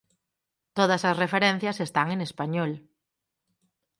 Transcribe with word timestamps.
Todas 0.77 1.01
as 1.09 1.19
referencias 1.23 1.77
están 1.87 2.07
en 2.15 2.19
español. 2.27 2.71